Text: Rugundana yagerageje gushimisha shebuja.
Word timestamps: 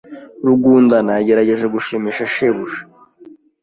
Rugundana 0.45 1.11
yagerageje 1.17 1.65
gushimisha 1.73 2.23
shebuja. 2.33 2.81